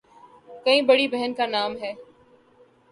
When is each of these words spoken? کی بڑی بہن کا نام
کی 0.63 0.81
بڑی 0.87 1.07
بہن 1.13 1.31
کا 1.37 1.45
نام 1.47 1.71